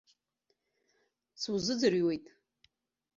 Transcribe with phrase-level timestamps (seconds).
[1.41, 2.25] Сузыӡрыҩуеит.